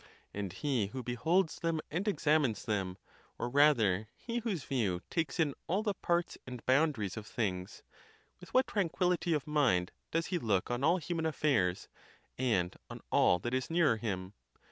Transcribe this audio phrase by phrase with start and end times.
[0.33, 2.97] And he who beholds them and examines them,
[3.37, 7.83] or rather he whose view takes in all the parts and boundaries of things,
[8.39, 11.87] with what tranquillity of mind does he look on all human affairs,
[12.35, 14.33] and on all that is nearer him!